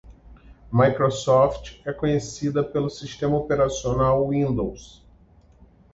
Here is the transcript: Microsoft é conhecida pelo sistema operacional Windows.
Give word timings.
Microsoft 0.73 1.79
é 1.85 1.93
conhecida 1.93 2.63
pelo 2.63 2.89
sistema 2.89 3.37
operacional 3.37 4.27
Windows. 4.29 5.05